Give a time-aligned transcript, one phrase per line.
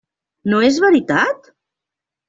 [0.53, 1.55] No és veritat?